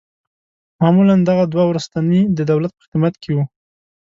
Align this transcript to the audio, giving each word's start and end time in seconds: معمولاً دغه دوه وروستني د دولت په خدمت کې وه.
معمولاً 0.81 1.15
دغه 1.29 1.43
دوه 1.53 1.63
وروستني 1.67 2.21
د 2.37 2.39
دولت 2.51 2.71
په 2.77 2.81
خدمت 2.85 3.13
کې 3.23 3.31
وه. 3.35 3.45